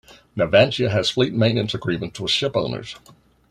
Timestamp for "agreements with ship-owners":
1.75-2.95